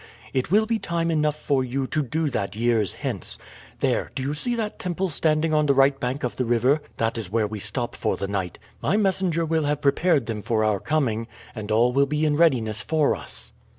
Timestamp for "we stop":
7.45-7.95